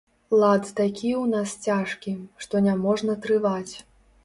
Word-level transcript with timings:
Лад 0.43 0.63
такі 0.79 1.11
ў 1.17 1.25
нас 1.33 1.53
цяжкі, 1.67 2.15
што 2.47 2.65
няможна 2.71 3.19
трываць. 3.29 3.75